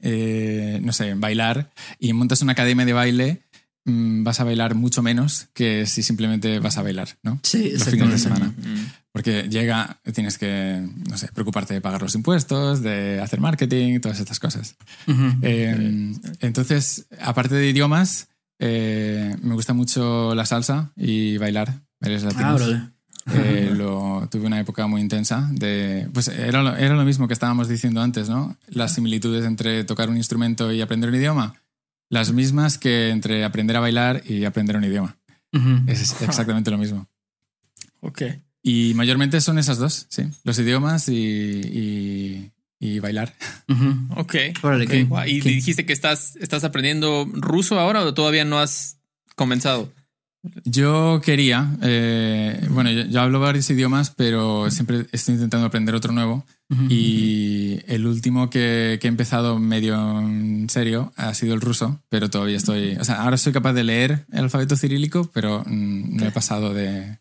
eh, 0.00 0.80
no 0.82 0.92
sé, 0.92 1.14
bailar 1.14 1.70
y 1.98 2.12
montas 2.14 2.40
una 2.40 2.52
academia 2.52 2.86
de 2.86 2.94
baile, 2.94 3.42
mmm, 3.84 4.24
vas 4.24 4.40
a 4.40 4.44
bailar 4.44 4.74
mucho 4.74 5.02
menos 5.02 5.48
que 5.52 5.84
si 5.84 6.02
simplemente 6.02 6.60
vas 6.60 6.78
a 6.78 6.82
bailar, 6.82 7.18
¿no? 7.22 7.38
Sí, 7.42 7.72
los 7.72 7.84
fines 7.84 8.10
de 8.10 8.18
semana. 8.18 8.54
Porque 9.12 9.48
llega, 9.50 10.00
tienes 10.14 10.38
que, 10.38 10.86
no 11.10 11.18
sé, 11.18 11.28
preocuparte 11.34 11.74
de 11.74 11.80
pagar 11.80 12.00
los 12.00 12.14
impuestos, 12.14 12.82
de 12.82 13.20
hacer 13.20 13.40
marketing, 13.40 14.00
todas 14.00 14.20
estas 14.20 14.38
cosas. 14.38 14.76
Uh 15.06 15.12
-huh. 15.12 16.36
entonces, 16.40 17.06
aparte 17.20 17.54
de 17.56 17.68
idiomas, 17.68 18.27
eh, 18.58 19.36
me 19.42 19.54
gusta 19.54 19.72
mucho 19.72 20.34
la 20.34 20.46
salsa 20.46 20.92
y 20.96 21.36
bailar, 21.38 21.80
bailes 22.00 22.24
latinos. 22.24 22.62
Ah, 22.62 22.90
eh, 23.34 23.72
lo, 23.76 24.26
tuve 24.30 24.46
una 24.46 24.58
época 24.58 24.86
muy 24.86 25.00
intensa 25.02 25.48
de 25.52 26.08
pues 26.14 26.28
era 26.28 26.62
lo, 26.62 26.74
era 26.76 26.94
lo 26.94 27.04
mismo 27.04 27.28
que 27.28 27.34
estábamos 27.34 27.68
diciendo 27.68 28.00
antes 28.00 28.30
no 28.30 28.56
las 28.68 28.94
similitudes 28.94 29.44
entre 29.44 29.84
tocar 29.84 30.08
un 30.08 30.16
instrumento 30.16 30.72
y 30.72 30.80
aprender 30.80 31.10
un 31.10 31.16
idioma. 31.16 31.54
Las 32.10 32.32
mismas 32.32 32.78
que 32.78 33.10
entre 33.10 33.44
aprender 33.44 33.76
a 33.76 33.80
bailar 33.80 34.22
y 34.26 34.46
aprender 34.46 34.78
un 34.78 34.84
idioma. 34.84 35.18
Uh 35.52 35.58
-huh. 35.58 35.90
es 35.90 36.22
exactamente 36.22 36.70
lo 36.70 36.78
mismo. 36.78 37.06
Ok. 38.00 38.22
Y 38.62 38.92
mayormente 38.94 39.40
son 39.40 39.58
esas 39.58 39.78
dos 39.78 40.06
sí. 40.08 40.22
Los 40.44 40.58
idiomas 40.58 41.08
y, 41.08 41.14
y, 41.16 42.52
y 42.80 42.98
bailar 43.00 43.34
Ok. 44.16 44.34
Órale, 44.62 44.84
ok. 44.84 44.90
qué- 44.90 45.04
Guau, 45.04 45.26
¿Y 45.28 45.40
qué- 45.40 45.50
dijiste 45.50 45.84
que 45.86 45.92
estás, 45.92 46.36
estás 46.36 46.64
aprendiendo 46.64 47.26
ruso 47.32 47.78
ahora 47.78 48.02
o 48.02 48.14
todavía 48.14 48.44
no 48.44 48.58
has 48.58 48.98
comenzado? 49.36 49.92
Yo 50.64 51.20
quería, 51.22 51.76
eh, 51.82 52.64
bueno, 52.70 52.90
yo, 52.92 53.02
yo 53.06 53.20
hablo 53.20 53.40
varios 53.40 53.68
idiomas, 53.70 54.10
pero 54.10 54.70
siempre 54.70 55.06
estoy 55.12 55.34
intentando 55.34 55.66
aprender 55.66 55.94
otro 55.94 56.12
nuevo. 56.12 56.46
Y 56.88 57.80
el 57.86 58.06
último 58.06 58.50
que, 58.50 58.98
que 59.00 59.08
he 59.08 59.10
empezado 59.10 59.58
medio 59.58 60.20
en 60.20 60.68
serio 60.68 61.12
ha 61.16 61.32
sido 61.34 61.54
el 61.54 61.60
ruso, 61.62 62.00
pero 62.08 62.28
todavía 62.30 62.56
estoy, 62.58 62.96
o 62.96 63.04
sea, 63.04 63.22
ahora 63.22 63.36
soy 63.38 63.52
capaz 63.52 63.72
de 63.72 63.84
leer 63.84 64.26
el 64.32 64.40
alfabeto 64.44 64.76
cirílico, 64.76 65.30
pero 65.32 65.64
no 65.66 66.26
he 66.26 66.30
pasado 66.30 66.74
de, 66.74 67.18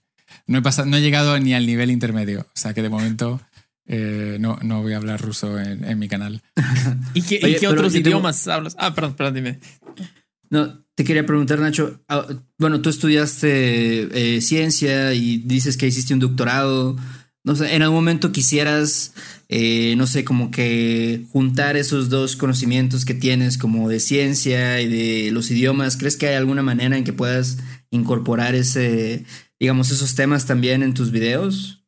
no 0.48 0.58
he 0.58 0.62
pasado, 0.62 0.88
no 0.90 0.98
he 0.98 1.02
llegado 1.02 1.38
ni 1.40 1.54
al 1.54 1.66
nivel 1.66 1.92
intermedio, 1.92 2.42
o 2.42 2.60
sea 2.60 2.74
que 2.74 2.82
de 2.82 2.90
momento 2.90 3.40
eh, 3.88 4.38
no, 4.40 4.58
no 4.62 4.82
voy 4.82 4.94
a 4.94 4.98
hablar 4.98 5.22
ruso 5.22 5.60
en, 5.60 5.84
en 5.86 5.98
mi 6.00 6.08
canal. 6.08 6.42
¿Y 7.14 7.22
qué, 7.22 7.40
y 7.62 7.66
otros 7.66 7.94
tengo- 7.94 8.10
idiomas 8.10 8.48
hablas? 8.48 8.76
Ah, 8.78 8.94
perdón, 8.94 9.16
perdón, 9.16 9.34
dime. 9.36 9.60
No, 10.50 10.84
te 10.96 11.04
quería 11.04 11.26
preguntar, 11.26 11.60
Nacho. 11.60 12.02
ah, 12.08 12.26
Bueno, 12.58 12.82
tú 12.82 12.90
estudiaste 12.90 14.36
eh, 14.38 14.42
ciencia 14.42 15.14
y 15.14 15.38
dices 15.40 15.78
que 15.78 15.88
hiciste 15.88 16.14
un 16.14 16.20
doctorado. 16.20 16.96
No 17.44 17.56
sé, 17.56 17.76
en 17.76 17.82
algún 17.82 17.98
momento 18.00 18.34
quisieras, 18.34 19.14
eh, 19.48 19.96
no 19.98 20.06
sé, 20.06 20.26
como 20.26 20.52
que 20.52 21.26
juntar 21.32 21.78
esos 21.78 22.10
dos 22.10 22.36
conocimientos 22.36 23.06
que 23.06 23.14
tienes, 23.14 23.58
como 23.58 23.88
de 23.88 24.02
ciencia 24.02 24.82
y 24.82 24.88
de 24.90 25.32
los 25.32 25.50
idiomas. 25.50 25.96
¿Crees 25.96 26.18
que 26.18 26.28
hay 26.28 26.36
alguna 26.36 26.62
manera 26.62 26.98
en 26.98 27.06
que 27.06 27.14
puedas 27.14 27.58
incorporar 27.90 28.54
ese, 28.56 29.24
digamos, 29.62 29.92
esos 29.92 30.14
temas 30.16 30.46
también 30.46 30.84
en 30.84 30.94
tus 30.94 31.12
videos? 31.12 31.86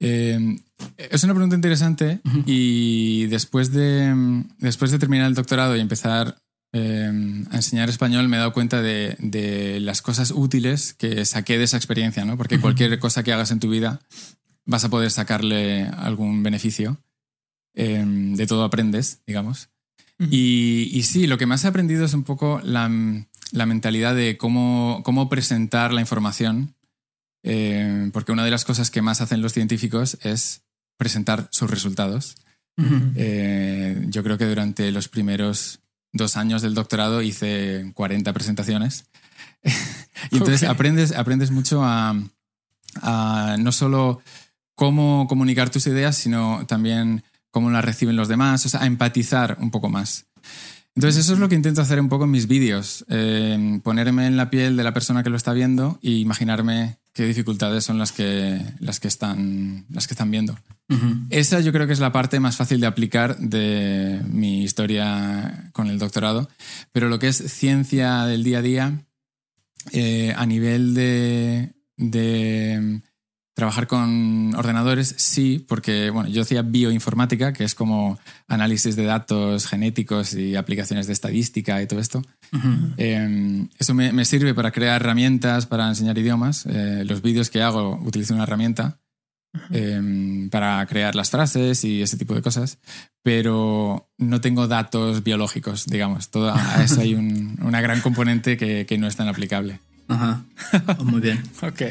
Eh, 0.00 0.56
es 0.96 1.24
una 1.24 1.34
pregunta 1.34 1.56
interesante 1.56 2.20
y 2.46 3.26
después 3.26 3.72
de, 3.72 4.44
después 4.58 4.90
de 4.90 4.98
terminar 4.98 5.26
el 5.26 5.34
doctorado 5.34 5.76
y 5.76 5.80
empezar 5.80 6.38
eh, 6.72 7.44
a 7.50 7.56
enseñar 7.56 7.88
español 7.88 8.28
me 8.28 8.36
he 8.36 8.40
dado 8.40 8.52
cuenta 8.52 8.82
de, 8.82 9.16
de 9.18 9.80
las 9.80 10.02
cosas 10.02 10.32
útiles 10.32 10.94
que 10.94 11.24
saqué 11.24 11.58
de 11.58 11.64
esa 11.64 11.76
experiencia, 11.76 12.24
¿no? 12.24 12.36
Porque 12.36 12.60
cualquier 12.60 12.98
cosa 12.98 13.22
que 13.22 13.32
hagas 13.32 13.50
en 13.50 13.60
tu 13.60 13.70
vida 13.70 14.00
vas 14.64 14.84
a 14.84 14.90
poder 14.90 15.10
sacarle 15.10 15.84
algún 15.84 16.42
beneficio. 16.42 16.98
Eh, 17.76 18.04
de 18.06 18.46
todo 18.46 18.62
aprendes, 18.62 19.20
digamos. 19.26 19.68
Y, 20.30 20.90
y 20.92 21.02
sí, 21.02 21.26
lo 21.26 21.38
que 21.38 21.46
más 21.46 21.64
he 21.64 21.68
aprendido 21.68 22.04
es 22.04 22.14
un 22.14 22.22
poco 22.22 22.60
la, 22.62 22.88
la 23.50 23.66
mentalidad 23.66 24.14
de 24.14 24.38
cómo, 24.38 25.02
cómo 25.04 25.28
presentar 25.28 25.92
la 25.92 26.00
información 26.00 26.76
eh, 27.46 28.08
porque 28.12 28.32
una 28.32 28.44
de 28.44 28.50
las 28.50 28.64
cosas 28.64 28.90
que 28.90 29.02
más 29.02 29.20
hacen 29.20 29.42
los 29.42 29.52
científicos 29.52 30.18
es 30.22 30.63
presentar 30.96 31.48
sus 31.50 31.70
resultados. 31.70 32.36
Eh, 33.16 34.04
yo 34.08 34.22
creo 34.24 34.36
que 34.36 34.46
durante 34.46 34.90
los 34.90 35.08
primeros 35.08 35.80
dos 36.12 36.36
años 36.36 36.62
del 36.62 36.74
doctorado 36.74 37.22
hice 37.22 37.92
40 37.94 38.32
presentaciones. 38.32 39.06
y 40.30 40.36
entonces 40.36 40.64
aprendes, 40.64 41.12
aprendes 41.12 41.50
mucho 41.50 41.84
a, 41.84 42.14
a 43.02 43.56
no 43.58 43.72
solo 43.72 44.20
cómo 44.74 45.26
comunicar 45.28 45.70
tus 45.70 45.86
ideas, 45.86 46.16
sino 46.16 46.66
también 46.66 47.22
cómo 47.50 47.70
las 47.70 47.84
reciben 47.84 48.16
los 48.16 48.28
demás, 48.28 48.66
o 48.66 48.68
sea, 48.68 48.82
a 48.82 48.86
empatizar 48.86 49.58
un 49.60 49.70
poco 49.70 49.88
más. 49.88 50.26
Entonces 50.96 51.24
eso 51.24 51.34
es 51.34 51.38
lo 51.38 51.48
que 51.48 51.54
intento 51.56 51.82
hacer 51.82 52.00
un 52.00 52.08
poco 52.08 52.24
en 52.24 52.30
mis 52.30 52.46
vídeos, 52.46 53.04
eh, 53.08 53.80
ponerme 53.82 54.26
en 54.26 54.36
la 54.36 54.50
piel 54.50 54.76
de 54.76 54.84
la 54.84 54.94
persona 54.94 55.22
que 55.22 55.30
lo 55.30 55.36
está 55.36 55.52
viendo 55.52 55.98
e 56.02 56.10
imaginarme 56.10 56.98
qué 57.14 57.24
dificultades 57.24 57.84
son 57.84 57.96
las 57.98 58.12
que, 58.12 58.60
las 58.80 59.00
que, 59.00 59.08
están, 59.08 59.86
las 59.88 60.06
que 60.06 60.14
están 60.14 60.30
viendo. 60.30 60.58
Esa 61.30 61.60
yo 61.60 61.72
creo 61.72 61.86
que 61.86 61.94
es 61.94 62.00
la 62.00 62.12
parte 62.12 62.40
más 62.40 62.56
fácil 62.56 62.80
de 62.80 62.86
aplicar 62.86 63.38
de 63.38 64.20
mi 64.28 64.62
historia 64.62 65.70
con 65.72 65.88
el 65.88 65.98
doctorado, 65.98 66.50
pero 66.92 67.08
lo 67.08 67.18
que 67.18 67.28
es 67.28 67.36
ciencia 67.36 68.24
del 68.24 68.44
día 68.44 68.58
a 68.58 68.62
día, 68.62 69.06
eh, 69.92 70.34
a 70.36 70.44
nivel 70.44 70.92
de, 70.94 71.72
de 71.96 73.00
trabajar 73.54 73.86
con 73.86 74.52
ordenadores, 74.56 75.14
sí, 75.16 75.64
porque 75.66 76.10
bueno, 76.10 76.28
yo 76.28 76.42
hacía 76.42 76.62
bioinformática, 76.62 77.52
que 77.52 77.62
es 77.64 77.74
como 77.74 78.18
análisis 78.48 78.96
de 78.96 79.04
datos 79.04 79.66
genéticos 79.66 80.34
y 80.34 80.56
aplicaciones 80.56 81.06
de 81.06 81.12
estadística 81.12 81.80
y 81.80 81.86
todo 81.86 82.00
esto. 82.00 82.22
Eh, 82.96 83.66
eso 83.78 83.94
me, 83.94 84.12
me 84.12 84.24
sirve 84.24 84.54
para 84.54 84.70
crear 84.72 85.00
herramientas 85.00 85.66
para 85.66 85.88
enseñar 85.88 86.18
idiomas. 86.18 86.66
Eh, 86.66 87.04
los 87.06 87.22
vídeos 87.22 87.48
que 87.50 87.62
hago 87.62 87.96
utilizo 88.04 88.34
una 88.34 88.42
herramienta 88.42 88.98
eh, 89.70 90.48
para 90.50 90.84
crear 90.86 91.14
las 91.14 91.30
frases 91.30 91.84
y 91.84 92.02
ese 92.02 92.16
tipo 92.16 92.34
de 92.34 92.42
cosas, 92.42 92.78
pero 93.22 94.08
no 94.18 94.40
tengo 94.40 94.66
datos 94.66 95.22
biológicos, 95.22 95.86
digamos. 95.86 96.30
Todo, 96.30 96.52
a 96.52 96.82
eso 96.82 97.00
hay 97.00 97.14
un- 97.14 97.56
una 97.62 97.80
gran 97.80 98.00
componente 98.00 98.56
que, 98.56 98.84
que 98.86 98.98
no 98.98 99.06
es 99.06 99.14
tan 99.16 99.28
aplicable. 99.28 99.78
Ajá. 100.08 100.42
Oh, 100.98 101.04
muy 101.04 101.20
bien. 101.20 101.40
Ok, 101.62 101.82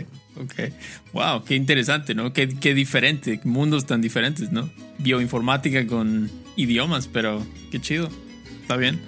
ok. 0.43 0.73
Wow, 1.13 1.43
qué 1.43 1.55
interesante, 1.55 2.15
¿no? 2.15 2.33
Qué, 2.33 2.47
qué 2.49 2.73
diferente, 2.73 3.39
mundos 3.43 3.85
tan 3.85 4.01
diferentes, 4.01 4.51
¿no? 4.51 4.69
Bioinformática 4.99 5.85
con 5.87 6.29
idiomas, 6.55 7.07
pero 7.07 7.45
qué 7.71 7.79
chido. 7.81 8.09
Está 8.61 8.77
bien. 8.77 9.01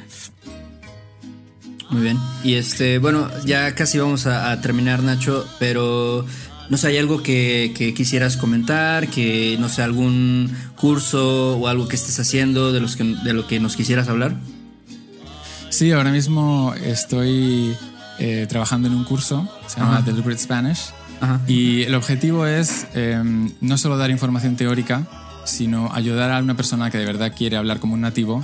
Muy 1.89 2.01
bien. 2.01 2.18
Y 2.44 2.56
este, 2.56 2.98
bueno, 2.98 3.30
ya 3.46 3.75
casi 3.75 4.00
vamos 4.00 4.25
a, 4.25 4.51
a 4.51 4.62
terminar, 4.62 5.04
Nacho, 5.04 5.48
pero 5.60 6.25
no 6.70 6.77
sé, 6.77 6.88
¿hay 6.88 6.98
algo 6.98 7.22
que, 7.22 7.74
que 7.77 7.94
quisieras 7.94 8.38
comentar? 8.38 9.08
Que, 9.08 9.56
no 9.60 9.70
sé, 9.70 9.84
algún 9.84 10.51
curso 10.75 11.58
o 11.58 11.68
algo 11.68 11.88
que 11.88 11.96
estés 11.96 12.20
haciendo 12.20 12.74
de, 12.74 12.80
los 12.80 12.96
que, 12.96 13.04
de 13.04 13.34
lo 13.34 13.48
que 13.48 13.60
nos 13.60 13.75
quisieras 13.75 14.08
hablar? 14.08 14.36
Sí, 15.70 15.92
ahora 15.92 16.12
mismo 16.12 16.74
estoy 16.84 17.75
eh, 18.18 18.48
trabajando 18.50 18.88
en 18.88 18.96
un 18.96 19.04
curso, 19.04 19.48
se 19.68 19.80
llama 19.80 19.98
Ajá. 19.98 20.06
Deliberate 20.06 20.42
Spanish, 20.42 20.89
Ajá. 21.22 21.42
y 21.48 21.84
el 21.84 21.96
objetivo 21.96 22.46
es 22.46 22.88
eh, 22.94 23.22
no 23.62 23.78
solo 23.78 23.98
dar 23.98 24.12
información 24.12 24.56
teórica, 24.56 25.08
sino 25.46 25.92
ayudar 25.94 26.32
a 26.32 26.40
una 26.40 26.56
persona 26.56 26.90
que 26.92 26.98
de 26.98 27.06
verdad 27.06 27.34
quiere 27.36 27.58
hablar 27.58 27.80
como 27.80 27.94
un 27.94 28.02
nativo, 28.02 28.44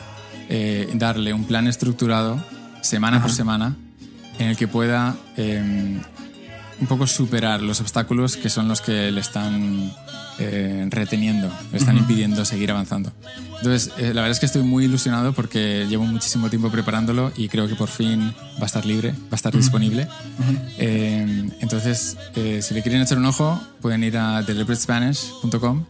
eh, 0.50 0.90
darle 0.94 1.34
un 1.34 1.46
plan 1.46 1.68
estructurado, 1.68 2.44
semana 2.82 3.22
por 3.22 3.32
semana, 3.32 3.76
en 4.40 4.48
el 4.48 4.58
que 4.58 4.68
pueda 4.68 5.16
eh, 5.38 6.00
un 6.82 6.88
poco 6.88 7.08
superar 7.08 7.62
los 7.62 7.80
obstáculos 7.80 8.36
que 8.36 8.50
son 8.50 8.68
los 8.68 8.82
que 8.82 9.12
le 9.12 9.22
están 9.22 9.94
eh, 10.40 10.86
reteniendo, 10.90 11.50
le 11.72 11.78
están 11.78 11.98
impidiendo 11.98 12.44
seguir 12.44 12.72
avanzando. 12.72 13.14
Entonces, 13.58 13.94
eh, 13.98 14.08
la 14.14 14.22
verdad 14.22 14.32
es 14.32 14.40
que 14.40 14.48
estoy 14.48 14.64
muy 14.64 14.86
ilusionado 14.86 15.34
porque 15.34 15.86
llevo 15.88 16.04
muchísimo 16.06 16.50
tiempo 16.50 16.72
preparándolo 16.72 17.32
y 17.38 17.48
creo 17.48 17.68
que 17.68 17.76
por 17.76 17.90
fin 17.90 18.34
va 18.58 18.64
a 18.64 18.66
estar 18.66 18.86
libre, 18.86 19.12
va 19.12 19.34
a 19.34 19.36
estar 19.36 19.56
disponible. 19.56 20.08
Eh, 20.80 21.52
entonces, 21.60 22.18
eh, 22.36 22.62
si 22.64 22.74
le 22.74 22.82
quieren 22.82 23.02
echar 23.02 23.20
un 23.20 23.26
ojo, 23.26 23.62
pueden 23.80 24.04
ir 24.04 24.18
a 24.18 24.42
deliberatespanish.com 24.42 25.86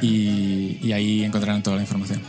y, 0.00 0.78
y 0.82 0.92
ahí 0.92 1.22
encontrarán 1.22 1.62
toda 1.62 1.76
la 1.76 1.82
información. 1.82 2.20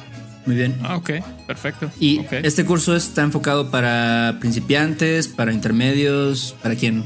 Muy 0.46 0.56
bien. 0.58 0.78
Ah, 0.84 0.98
ok, 0.98 1.12
perfecto. 1.48 1.90
¿Y 2.00 2.22
este 2.44 2.66
curso 2.66 2.96
está 2.96 3.24
enfocado 3.24 3.72
para 3.72 4.38
principiantes, 4.40 5.28
para 5.28 5.54
intermedios, 5.54 6.56
para 6.62 6.76
quién? 6.76 7.04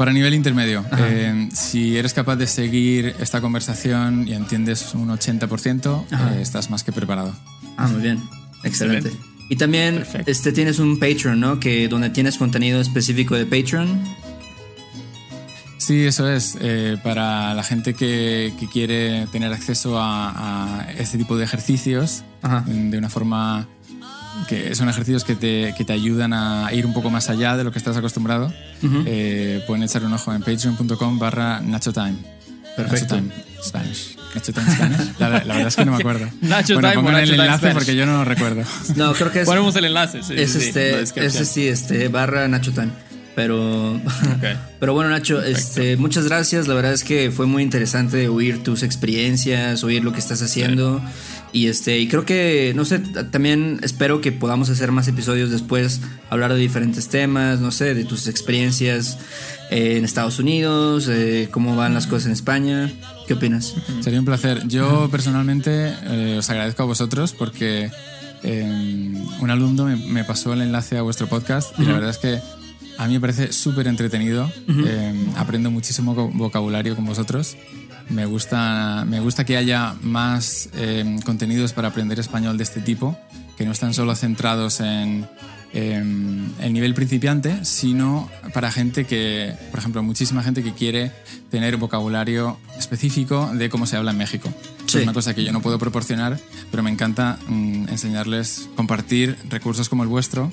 Para 0.00 0.14
nivel 0.14 0.32
intermedio, 0.32 0.82
eh, 0.96 1.50
si 1.52 1.98
eres 1.98 2.14
capaz 2.14 2.36
de 2.36 2.46
seguir 2.46 3.14
esta 3.20 3.42
conversación 3.42 4.26
y 4.26 4.32
entiendes 4.32 4.94
un 4.94 5.08
80%, 5.10 6.06
Ajá. 6.10 6.36
eh, 6.36 6.40
estás 6.40 6.70
más 6.70 6.82
que 6.82 6.90
preparado. 6.90 7.34
Ah, 7.76 7.86
muy 7.86 8.00
bien. 8.00 8.18
Excelente. 8.64 9.08
Excelente. 9.08 9.30
Y 9.50 9.56
también 9.56 9.96
Perfecto. 9.96 10.30
este, 10.30 10.52
tienes 10.52 10.78
un 10.78 10.98
Patreon, 10.98 11.38
¿no? 11.38 11.60
Que 11.60 11.86
donde 11.88 12.08
tienes 12.08 12.38
contenido 12.38 12.80
específico 12.80 13.34
de 13.34 13.44
Patreon. 13.44 14.00
Sí, 15.76 16.06
eso 16.06 16.30
es. 16.30 16.56
eh, 16.62 16.96
para 17.04 17.52
la 17.52 17.62
gente 17.62 17.92
que, 17.92 18.54
que 18.58 18.68
quiere 18.68 19.26
tener 19.26 19.52
acceso 19.52 19.98
a, 20.00 20.78
a 20.80 20.92
este 20.92 21.18
tipo 21.18 21.36
de 21.36 21.44
ejercicios 21.44 22.24
Ajá. 22.40 22.64
de 22.66 22.96
una 22.96 23.10
forma 23.10 23.68
que 24.48 24.74
son 24.74 24.88
ejercicios 24.88 25.24
que 25.24 25.34
te, 25.34 25.74
que 25.76 25.84
te 25.84 25.92
ayudan 25.92 26.32
a 26.32 26.72
ir 26.72 26.86
un 26.86 26.92
poco 26.92 27.10
más 27.10 27.28
allá 27.30 27.56
de 27.56 27.64
lo 27.64 27.72
que 27.72 27.78
estás 27.78 27.96
acostumbrado, 27.96 28.52
Ujú. 28.82 29.02
eh, 29.06 29.62
pueden 29.66 29.82
echar 29.82 30.04
un 30.04 30.12
ojo 30.12 30.32
en 30.32 30.40
patreon.com 30.42 31.18
barra 31.18 31.60
nachotime. 31.60 32.16
Perfecto. 32.76 33.16
Nachotime 33.16 33.44
Spanish. 33.62 34.16
Nachotime 34.34 34.70
Spanish. 34.74 35.18
La, 35.18 35.28
la 35.30 35.38
verdad 35.40 35.66
es 35.66 35.76
que 35.76 35.84
no 35.84 35.92
me 35.92 35.98
acuerdo. 35.98 36.26
Nacho 36.40 36.74
bueno, 36.74 36.90
Time 36.90 37.02
pongan 37.02 37.14
el 37.16 37.20
Nacho 37.22 37.32
Time 37.32 37.44
enlace 37.44 37.58
Spanish. 37.58 37.74
porque 37.74 37.96
yo 37.96 38.06
no 38.06 38.12
lo 38.18 38.24
recuerdo. 38.24 38.62
No, 38.96 39.12
creo 39.12 39.32
que 39.32 39.40
es, 39.40 39.46
Ponemos 39.46 39.74
el 39.76 39.84
enlace. 39.86 40.22
sí, 40.22 40.34
es 40.36 40.52
sí, 40.52 40.60
sí, 40.60 40.66
este, 40.68 41.02
ese 41.26 41.44
sí, 41.44 41.66
este, 41.68 42.08
barra 42.08 42.46
Nacho 42.48 42.72
Time. 42.72 42.90
Pero, 43.34 43.92
Ok. 43.94 44.02
pero 44.80 44.92
bueno, 44.92 45.10
Nacho, 45.10 45.40
este, 45.42 45.96
muchas 45.96 46.24
gracias. 46.26 46.68
La 46.68 46.74
verdad 46.74 46.92
es 46.92 47.04
que 47.04 47.30
fue 47.30 47.46
muy 47.46 47.62
interesante 47.62 48.28
oír 48.28 48.62
tus 48.62 48.82
experiencias, 48.82 49.82
oír 49.84 50.02
lo 50.04 50.12
que 50.12 50.18
estás 50.18 50.42
haciendo. 50.42 51.00
Y 51.52 51.66
este, 51.66 51.98
y 51.98 52.06
creo 52.06 52.24
que, 52.24 52.72
no 52.76 52.84
sé, 52.84 53.00
también 53.00 53.80
espero 53.82 54.20
que 54.20 54.30
podamos 54.30 54.70
hacer 54.70 54.92
más 54.92 55.08
episodios 55.08 55.50
después, 55.50 56.00
hablar 56.28 56.52
de 56.52 56.60
diferentes 56.60 57.08
temas, 57.08 57.60
no 57.60 57.72
sé, 57.72 57.94
de 57.94 58.04
tus 58.04 58.28
experiencias 58.28 59.18
eh, 59.70 59.96
en 59.96 60.04
Estados 60.04 60.38
Unidos, 60.38 61.08
eh, 61.08 61.48
cómo 61.50 61.74
van 61.74 61.92
las 61.94 62.06
cosas 62.06 62.26
en 62.26 62.32
España. 62.32 62.90
¿Qué 63.26 63.34
opinas? 63.34 63.74
Sería 64.00 64.20
un 64.20 64.24
placer. 64.24 64.66
Yo 64.68 65.08
personalmente 65.10 65.92
eh, 66.04 66.36
os 66.38 66.48
agradezco 66.50 66.84
a 66.84 66.86
vosotros 66.86 67.32
porque 67.32 67.90
un 68.42 69.50
alumno 69.50 69.84
me, 69.84 70.24
pasó 70.24 70.54
el 70.54 70.62
enlace 70.62 70.96
a 70.96 71.02
vuestro 71.02 71.28
podcast 71.28 71.78
y 71.78 71.84
la 71.84 71.92
verdad 71.92 72.10
es 72.10 72.16
que 72.16 72.40
a 72.96 73.06
mí 73.06 73.14
me 73.14 73.20
parece 73.20 73.52
súper 73.52 73.86
entretenido. 73.86 74.50
aprendo 75.36 75.70
muchísimo 75.70 76.14
vocabulario 76.14 76.96
con 76.96 77.04
vosotros 77.04 77.56
me 78.10 78.26
gusta, 78.26 79.04
me 79.06 79.20
gusta 79.20 79.44
que 79.44 79.56
haya 79.56 79.94
más 80.02 80.68
eh, 80.74 81.16
contenidos 81.24 81.72
para 81.72 81.88
aprender 81.88 82.18
español 82.18 82.56
de 82.58 82.64
este 82.64 82.80
tipo, 82.80 83.16
que 83.56 83.64
no 83.64 83.72
están 83.72 83.94
solo 83.94 84.14
centrados 84.14 84.80
en, 84.80 85.28
el 85.72 86.72
nivel 86.72 86.94
principiante, 86.94 87.64
sino 87.64 88.28
para 88.52 88.72
gente 88.72 89.04
que, 89.04 89.54
por 89.70 89.78
ejemplo, 89.78 90.02
muchísima 90.02 90.42
gente 90.42 90.64
que 90.64 90.74
quiere 90.74 91.12
tener 91.48 91.76
vocabulario 91.76 92.58
específico 92.76 93.48
de 93.54 93.70
cómo 93.70 93.86
se 93.86 93.96
habla 93.96 94.10
en 94.10 94.18
México. 94.18 94.52
Es 94.98 95.04
una 95.04 95.12
cosa 95.12 95.34
que 95.34 95.44
yo 95.44 95.52
no 95.52 95.60
puedo 95.62 95.78
proporcionar, 95.78 96.38
pero 96.70 96.82
me 96.82 96.90
encanta 96.90 97.38
mm, 97.48 97.88
enseñarles, 97.88 98.68
compartir 98.76 99.36
recursos 99.48 99.88
como 99.88 100.02
el 100.02 100.08
vuestro, 100.08 100.52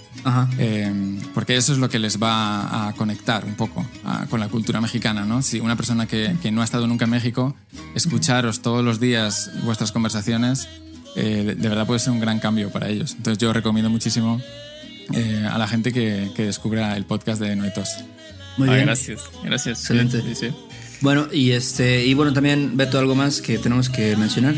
eh, 0.57 0.91
porque 1.33 1.57
eso 1.57 1.73
es 1.73 1.79
lo 1.79 1.89
que 1.89 1.99
les 1.99 2.21
va 2.21 2.87
a 2.87 2.93
conectar 2.93 3.45
un 3.45 3.55
poco 3.55 3.85
con 4.29 4.39
la 4.39 4.49
cultura 4.49 4.81
mexicana. 4.81 5.25
¿no? 5.25 5.41
Si 5.41 5.59
una 5.59 5.75
persona 5.75 6.07
que, 6.07 6.35
que, 6.41 6.51
no 6.51 6.61
ha 6.61 6.65
estado 6.65 6.87
nunca 6.87 7.05
en 7.05 7.11
México, 7.11 7.55
escucharos 7.95 8.61
todos 8.61 8.83
los 8.83 8.99
días 8.99 9.51
vuestras 9.63 9.91
conversaciones, 9.91 10.67
eh, 11.19 11.55
de 11.57 11.69
verdad 11.69 11.87
puede 11.87 11.99
ser 11.99 12.13
un 12.13 12.19
gran 12.19 12.39
cambio 12.39 12.69
para 12.69 12.89
ellos. 12.89 13.13
Entonces 13.17 13.39
yo 13.39 13.51
recomiendo 13.51 13.89
muchísimo 13.89 14.39
eh, 15.13 15.47
a 15.51 15.57
la 15.57 15.67
gente 15.67 15.91
que, 15.91 16.31
que, 16.35 16.45
descubra 16.45 16.95
el 16.95 17.05
podcast 17.05 17.41
de 17.41 17.55
Noetos. 17.55 17.89
Muy 18.57 18.69
bien. 18.69 18.85
gracias, 18.85 19.23
gracias. 19.43 19.79
Excelente. 19.79 20.21
Bueno, 21.01 21.27
y 21.31 21.51
este, 21.51 22.05
y 22.05 22.13
bueno, 22.13 22.33
también 22.33 22.75
Beto, 22.75 22.97
algo 22.97 23.15
más 23.15 23.41
que 23.41 23.57
tenemos 23.57 23.89
que 23.89 24.15
mencionar. 24.15 24.55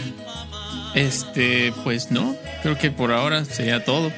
Este, 0.95 1.73
pues 1.83 2.11
no, 2.11 2.35
creo 2.63 2.77
que 2.77 2.91
por 2.91 3.11
ahora 3.11 3.45
sería 3.45 3.83
todo. 3.83 4.11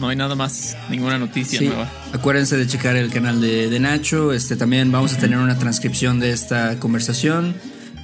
No 0.00 0.08
hay 0.08 0.16
nada 0.16 0.34
más, 0.34 0.76
ninguna 0.88 1.18
noticia 1.18 1.60
nueva. 1.60 1.90
Acuérdense 2.12 2.56
de 2.56 2.66
checar 2.66 2.96
el 2.96 3.10
canal 3.10 3.40
de, 3.40 3.78
Nacho. 3.78 4.32
Este 4.32 4.56
también 4.56 4.90
vamos 4.90 5.14
a 5.14 5.18
tener 5.18 5.38
una 5.38 5.58
transcripción 5.58 6.18
de 6.18 6.30
esta 6.32 6.78
conversación. 6.78 7.54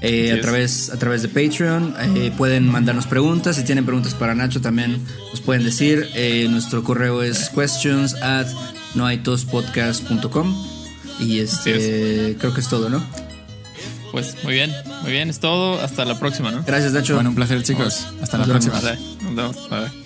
Eh, 0.03 0.31
a, 0.31 0.41
través, 0.43 0.91
a 0.91 0.99
través 0.99 1.23
de 1.23 1.29
Patreon. 1.29 1.95
Eh, 2.17 2.33
pueden 2.37 2.69
mandarnos 2.69 3.07
preguntas. 3.07 3.57
Si 3.57 3.65
tienen 3.65 3.87
preguntas 3.87 4.13
para 4.13 4.35
Nacho, 4.35 4.61
también 4.61 5.03
nos 5.31 5.41
pueden 5.41 5.65
decir. 5.65 6.07
Eh, 6.15 6.47
nuestro 6.51 6.85
correo 6.85 7.23
es 7.23 7.49
questions 7.49 8.15
at 8.23 8.47
noaitospodcast.com. 8.95 10.55
Y 11.19 11.39
este, 11.39 12.37
creo 12.39 12.53
que 12.53 12.61
es 12.61 12.69
todo, 12.69 12.91
¿no? 12.91 13.03
Pues 14.17 14.35
muy 14.45 14.55
bien, 14.55 14.73
muy 15.03 15.13
bien, 15.13 15.29
es 15.29 15.41
todo. 15.41 15.79
Hasta 15.79 16.07
la 16.07 16.19
próxima, 16.19 16.51
¿no? 16.51 16.63
Gracias, 16.67 16.95
Nacho. 16.95 17.17
Bueno, 17.17 17.29
un 17.29 17.37
placer, 17.37 17.63
chicos. 17.63 18.07
Hasta 18.23 18.39
la 18.39 18.47
próxima. 18.47 18.81
Nos 19.21 19.37
vemos. 19.37 20.06